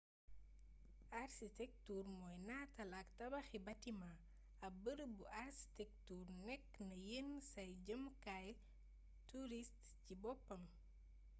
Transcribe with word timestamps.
arsitektur 1.21 2.05
mooy 2.15 2.37
nataal 2.47 2.91
ak 3.01 3.07
tabax 3.19 3.47
y 3.57 3.59
batimaa 3.67 4.17
ab 4.65 4.73
bërëbu 4.83 5.23
astektuur 5.45 6.27
nekk 6.47 6.71
na 6.87 6.95
yenn 7.09 7.29
saay 7.51 7.71
jëmukaayu 7.87 8.55
turist 9.29 9.75
cii 10.03 10.17
boppam 10.23 10.63